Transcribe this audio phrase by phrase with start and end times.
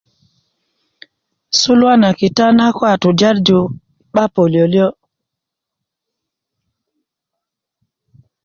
[1.59, 4.87] sulua na kita na ko a tujarju 'ba pölyölyö